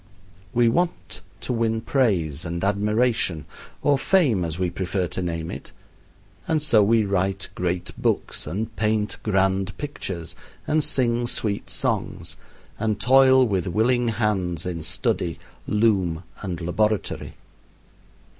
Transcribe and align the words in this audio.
We 0.51 0.67
want 0.67 1.21
to 1.41 1.53
win 1.53 1.81
praise 1.81 2.43
and 2.43 2.63
admiration 2.63 3.45
or 3.83 3.99
fame 3.99 4.43
as 4.43 4.57
we 4.57 4.71
prefer 4.71 5.07
to 5.09 5.21
name 5.21 5.51
it 5.51 5.73
and 6.47 6.59
so 6.59 6.81
we 6.81 7.05
write 7.05 7.49
great 7.53 7.91
books, 7.95 8.47
and 8.47 8.75
paint 8.75 9.17
grand 9.21 9.77
pictures, 9.77 10.35
and 10.65 10.83
sing 10.83 11.27
sweet 11.27 11.69
songs; 11.69 12.35
and 12.79 12.99
toil 12.99 13.47
with 13.47 13.67
willing 13.67 14.07
hands 14.07 14.65
in 14.65 14.81
study, 14.81 15.37
loom, 15.67 16.23
and 16.41 16.61
laboratory. 16.61 17.35